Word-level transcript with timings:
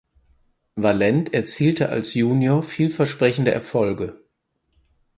Valent 0.77 1.31
erzielte 1.31 1.89
als 1.89 2.15
Junior 2.15 2.63
vielversprechende 2.63 3.51
Erfolge. 3.51 4.19